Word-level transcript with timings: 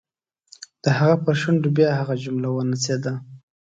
د 0.83 0.85
هغه 0.99 1.15
پر 1.23 1.35
شونډو 1.41 1.69
بیا 1.77 1.89
هغه 1.99 2.15
جمله 2.23 2.47
ونڅېده. 2.51 3.13